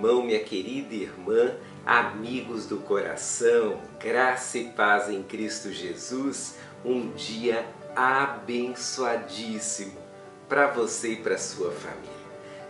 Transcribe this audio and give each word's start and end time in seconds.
irmão, 0.00 0.22
minha 0.22 0.42
querida 0.42 0.94
irmã, 0.94 1.52
amigos 1.84 2.64
do 2.64 2.78
coração, 2.78 3.78
graça 4.02 4.56
e 4.56 4.70
paz 4.70 5.10
em 5.10 5.22
Cristo 5.22 5.70
Jesus, 5.70 6.56
um 6.82 7.10
dia 7.10 7.66
abençoadíssimo 7.94 10.00
para 10.48 10.68
você 10.68 11.12
e 11.12 11.16
para 11.16 11.36
sua 11.36 11.70
família. 11.70 12.08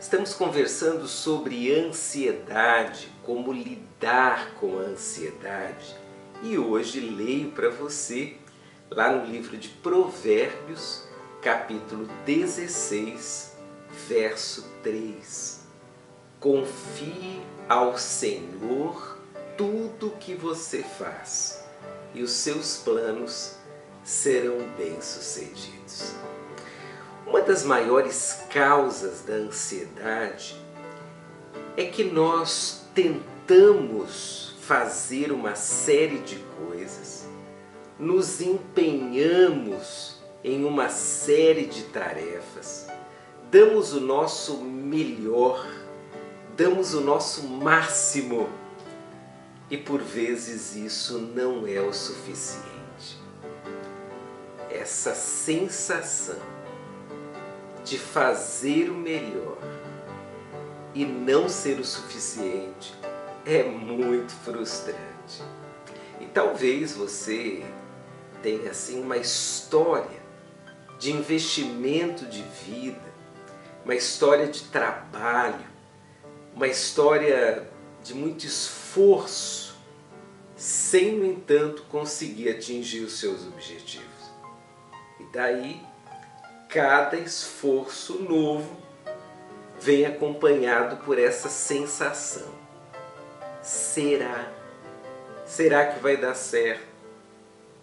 Estamos 0.00 0.34
conversando 0.34 1.06
sobre 1.06 1.72
ansiedade, 1.72 3.08
como 3.22 3.52
lidar 3.52 4.54
com 4.54 4.80
a 4.80 4.82
ansiedade. 4.82 5.94
E 6.42 6.58
hoje 6.58 6.98
leio 6.98 7.52
para 7.52 7.70
você 7.70 8.38
lá 8.90 9.12
no 9.12 9.24
livro 9.24 9.56
de 9.56 9.68
Provérbios, 9.68 11.06
capítulo 11.40 12.08
16, 12.26 13.56
verso 14.08 14.68
3 14.82 15.59
Confie 16.40 17.42
ao 17.68 17.98
Senhor 17.98 19.18
tudo 19.58 20.06
o 20.06 20.16
que 20.16 20.34
você 20.34 20.82
faz 20.82 21.62
e 22.14 22.22
os 22.22 22.30
seus 22.30 22.78
planos 22.78 23.56
serão 24.02 24.56
bem-sucedidos. 24.78 26.14
Uma 27.26 27.42
das 27.42 27.62
maiores 27.62 28.40
causas 28.48 29.20
da 29.20 29.34
ansiedade 29.34 30.56
é 31.76 31.84
que 31.84 32.04
nós 32.04 32.86
tentamos 32.94 34.56
fazer 34.62 35.32
uma 35.32 35.54
série 35.54 36.20
de 36.20 36.36
coisas, 36.66 37.26
nos 37.98 38.40
empenhamos 38.40 40.18
em 40.42 40.64
uma 40.64 40.88
série 40.88 41.66
de 41.66 41.82
tarefas, 41.82 42.86
damos 43.50 43.92
o 43.92 44.00
nosso 44.00 44.56
melhor, 44.56 45.66
damos 46.60 46.92
o 46.92 47.00
nosso 47.00 47.48
máximo 47.48 48.46
e 49.70 49.78
por 49.78 50.02
vezes 50.02 50.76
isso 50.76 51.16
não 51.18 51.66
é 51.66 51.80
o 51.80 51.90
suficiente. 51.90 53.18
Essa 54.70 55.14
sensação 55.14 56.36
de 57.82 57.96
fazer 57.96 58.90
o 58.90 58.94
melhor 58.94 59.56
e 60.94 61.06
não 61.06 61.48
ser 61.48 61.80
o 61.80 61.84
suficiente 61.84 62.94
é 63.46 63.62
muito 63.62 64.30
frustrante. 64.44 65.42
E 66.20 66.26
talvez 66.26 66.92
você 66.92 67.64
tenha 68.42 68.70
assim 68.70 69.02
uma 69.02 69.16
história 69.16 70.20
de 70.98 71.10
investimento 71.10 72.26
de 72.26 72.42
vida, 72.42 73.14
uma 73.82 73.94
história 73.94 74.46
de 74.46 74.64
trabalho, 74.64 75.70
uma 76.60 76.68
história 76.68 77.66
de 78.04 78.12
muito 78.12 78.44
esforço, 78.44 79.78
sem, 80.54 81.16
no 81.16 81.24
entanto, 81.24 81.86
conseguir 81.88 82.50
atingir 82.50 83.00
os 83.00 83.18
seus 83.18 83.46
objetivos. 83.46 84.30
E 85.18 85.24
daí, 85.32 85.80
cada 86.68 87.16
esforço 87.16 88.22
novo 88.24 88.76
vem 89.80 90.04
acompanhado 90.04 90.98
por 90.98 91.18
essa 91.18 91.48
sensação. 91.48 92.52
Será? 93.62 94.52
Será 95.46 95.86
que 95.86 95.98
vai 95.98 96.18
dar 96.18 96.34
certo? 96.34 96.84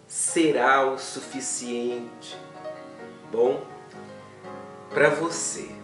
Será 0.06 0.86
o 0.86 0.98
suficiente? 1.00 2.36
Bom, 3.32 3.60
para 4.90 5.08
você 5.08 5.77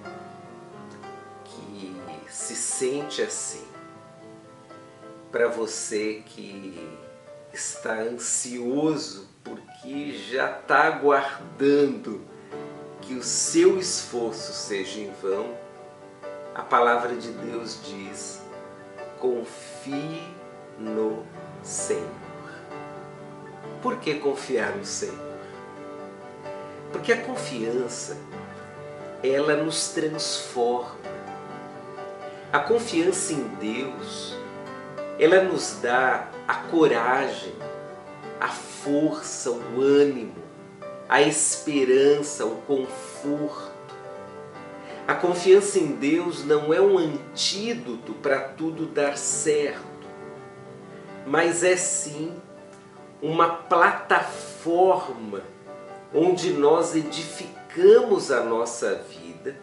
se 2.29 2.55
sente 2.55 3.23
assim, 3.23 3.67
para 5.31 5.49
você 5.49 6.23
que 6.27 6.89
está 7.53 7.95
ansioso 7.95 9.29
porque 9.43 10.12
já 10.12 10.51
está 10.51 10.84
aguardando 10.84 12.23
que 13.03 13.15
o 13.15 13.23
seu 13.23 13.79
esforço 13.79 14.53
seja 14.53 15.01
em 15.01 15.13
vão, 15.21 15.55
a 16.55 16.63
palavra 16.63 17.15
de 17.17 17.31
Deus 17.31 17.79
diz: 17.84 18.41
confie 19.19 20.23
no 20.79 21.25
Senhor. 21.63 22.09
Por 23.83 23.99
que 23.99 24.15
confiar 24.15 24.75
no 24.75 24.84
Senhor? 24.84 25.34
Porque 26.91 27.13
a 27.13 27.21
confiança, 27.21 28.17
ela 29.23 29.57
nos 29.57 29.89
transforma. 29.89 30.97
A 32.54 32.60
confiança 32.60 33.32
em 33.32 33.42
Deus 33.59 34.32
ela 35.19 35.42
nos 35.42 35.81
dá 35.82 36.28
a 36.47 36.54
coragem, 36.54 37.53
a 38.41 38.47
força, 38.47 39.50
o 39.50 39.81
ânimo, 39.81 40.37
a 41.09 41.20
esperança, 41.20 42.47
o 42.47 42.59
conforto. 42.59 43.97
A 45.04 45.16
confiança 45.16 45.81
em 45.81 45.97
Deus 45.97 46.44
não 46.44 46.72
é 46.72 46.81
um 46.81 46.97
antídoto 46.97 48.12
para 48.15 48.38
tudo 48.38 48.86
dar 48.86 49.19
certo, 49.19 50.06
mas 51.26 51.65
é 51.65 51.76
sim 51.76 52.41
uma 53.21 53.48
plataforma 53.48 55.42
onde 56.15 56.53
nós 56.53 56.94
edificamos 56.94 58.31
a 58.31 58.44
nossa 58.44 58.94
vida 58.94 59.56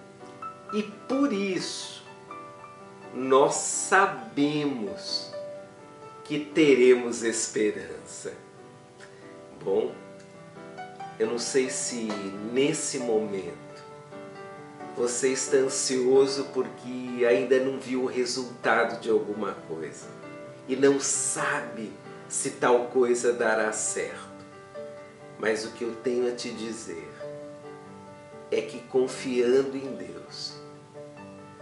e 0.73 0.83
por 0.83 1.31
isso 1.31 2.00
nós 3.13 3.55
sabemos 3.55 5.31
que 6.23 6.39
teremos 6.39 7.23
esperança. 7.23 8.33
Bom, 9.63 9.93
eu 11.19 11.27
não 11.27 11.37
sei 11.37 11.69
se 11.69 12.07
nesse 12.53 12.99
momento 12.99 13.61
você 14.95 15.29
está 15.29 15.57
ansioso 15.57 16.45
porque 16.53 17.25
ainda 17.27 17.59
não 17.59 17.79
viu 17.79 18.03
o 18.03 18.07
resultado 18.07 18.99
de 19.01 19.09
alguma 19.09 19.53
coisa 19.67 20.07
e 20.67 20.75
não 20.75 20.99
sabe 20.99 21.91
se 22.29 22.51
tal 22.51 22.87
coisa 22.87 23.33
dará 23.33 23.71
certo. 23.73 24.31
Mas 25.37 25.65
o 25.65 25.71
que 25.71 25.83
eu 25.83 25.95
tenho 25.95 26.31
a 26.31 26.35
te 26.35 26.49
dizer 26.51 27.09
é 28.49 28.61
que 28.61 28.79
confiando 28.79 29.75
em 29.75 29.95
Deus, 29.95 30.53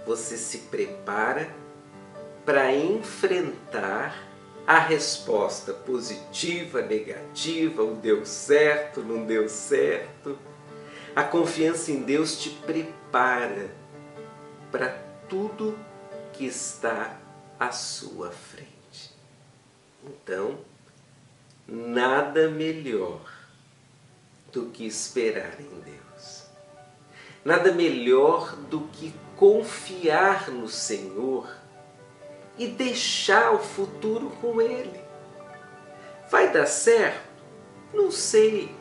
você 0.10 0.38
se 0.38 0.58
prepara 0.72 1.54
para 2.44 2.74
enfrentar 2.76 4.28
a 4.66 4.80
resposta 4.80 5.72
positiva, 5.72 6.82
negativa, 6.82 7.84
o 7.84 7.94
deu 7.94 8.26
certo, 8.26 9.02
não 9.02 9.24
deu 9.24 9.48
certo. 9.48 10.36
A 11.16 11.22
confiança 11.22 11.92
em 11.92 12.02
Deus 12.02 12.40
te 12.40 12.50
prepara 12.50 13.70
para 14.72 14.90
tudo 15.30 15.78
que 16.34 16.44
está 16.44 17.20
à 17.60 17.72
sua 17.72 18.32
frente. 18.32 19.14
Então, 20.04 20.58
nada 21.68 22.50
melhor 22.50 23.32
do 24.52 24.72
que 24.72 24.88
esperar 24.88 25.62
em 25.62 25.82
Deus. 25.82 26.46
Nada 27.46 27.72
melhor 27.72 28.56
do 28.56 28.82
que 28.88 29.14
confiar 29.40 30.52
no 30.52 30.68
Senhor 30.68 31.50
e 32.58 32.68
deixar 32.68 33.54
o 33.54 33.60
futuro 33.60 34.30
com 34.42 34.62
Ele. 34.62 35.00
Vai 36.30 36.52
dar 36.52 36.66
certo? 36.66 37.30
Não 37.94 38.12
sei. 38.12 38.76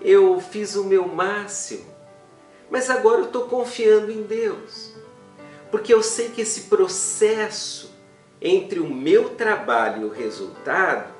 Eu 0.00 0.40
fiz 0.40 0.74
o 0.74 0.84
meu 0.84 1.06
máximo, 1.06 1.84
mas 2.70 2.88
agora 2.88 3.18
eu 3.18 3.26
estou 3.26 3.46
confiando 3.46 4.10
em 4.10 4.22
Deus, 4.22 4.94
porque 5.70 5.92
eu 5.92 6.02
sei 6.02 6.30
que 6.30 6.40
esse 6.40 6.62
processo 6.62 7.94
entre 8.40 8.80
o 8.80 8.88
meu 8.88 9.30
trabalho 9.34 10.02
e 10.02 10.04
o 10.06 10.12
resultado, 10.12 11.12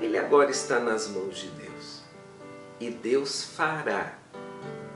ele 0.00 0.16
agora 0.16 0.50
está 0.50 0.80
nas 0.80 1.06
mãos 1.08 1.36
de 1.36 1.48
Deus. 1.48 2.02
E 2.80 2.88
Deus 2.88 3.42
fará 3.42 4.16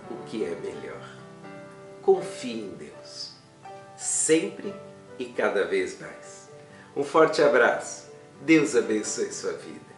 o 0.09 0.25
que 0.25 0.45
é 0.45 0.55
melhor. 0.55 1.22
Confie 2.03 2.61
em 2.65 2.71
Deus. 2.71 3.33
Sempre 3.97 4.75
e 5.19 5.27
cada 5.27 5.65
vez 5.65 5.99
mais. 6.01 6.49
Um 6.97 7.05
forte 7.05 7.41
abraço. 7.43 8.11
Deus 8.41 8.75
abençoe 8.75 9.33
sua 9.33 9.53
vida. 9.53 9.92